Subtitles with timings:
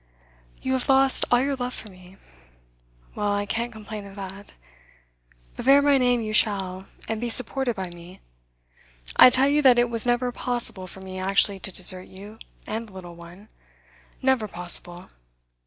[0.63, 2.17] 'You have lost all your love for me.
[3.13, 4.55] Well, I can't complain of that.
[5.55, 8.19] But bear my name you shall, and be supported by me.
[9.17, 12.87] I tell you that it was never possible for me actually to desert you and
[12.89, 13.47] the little one
[14.23, 15.11] never possible.